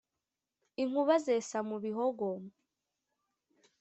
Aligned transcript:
inkuba 0.81 1.15
zesa 1.25 1.57
mu 1.69 1.77
bihogo, 1.83 2.27